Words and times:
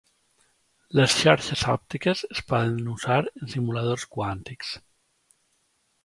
Les 0.99 1.11
xarxes 1.17 1.65
òptiques 1.73 2.23
es 2.35 2.41
poden 2.51 2.79
usar 2.93 3.17
en 3.41 3.51
simuladors 3.51 4.07
quàntics. 4.17 4.73